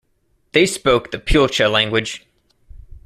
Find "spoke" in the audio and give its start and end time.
0.65-1.11